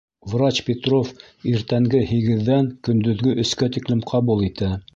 [0.31, 1.11] Врач Петров
[1.51, 4.73] иртәнге һигеҙҙән көндөҙгө өскә тиклем ҡабул итә.